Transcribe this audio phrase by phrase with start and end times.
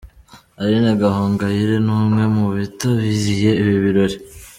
[0.61, 4.17] Aline Gahongayire ni umwe mu bitabiriye ibi birori.